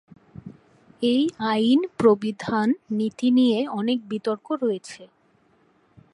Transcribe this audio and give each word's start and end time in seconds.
এই 1.03 1.23
আইন 1.51 1.79
/প্রবিধান/নীতি 1.97 3.27
নিয়ে 3.31 3.59
অনেক 3.71 3.97
বিতর্ক 4.09 4.47
রয়েছে। 4.63 5.01